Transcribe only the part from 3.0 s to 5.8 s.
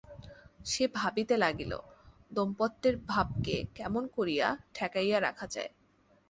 ভাবকে কেমন করিয়া ঠেকাইয়া রাখা যায়।